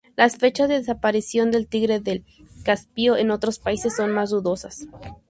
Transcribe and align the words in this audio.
Las 0.15 0.37
fechas 0.37 0.67
de 0.67 0.79
desaparición 0.79 1.51
del 1.51 1.67
tigre 1.67 1.99
del 1.99 2.25
Caspio 2.63 3.17
en 3.17 3.29
otros 3.29 3.59
países 3.59 3.95
son 3.95 4.11
más 4.11 4.31
dudosas. 4.31 4.87